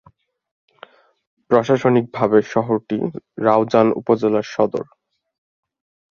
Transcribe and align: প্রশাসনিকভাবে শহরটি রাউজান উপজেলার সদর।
প্রশাসনিকভাবে 1.51 2.39
শহরটি 2.53 2.97
রাউজান 3.37 3.87
উপজেলার 3.95 4.45
সদর। 4.53 4.85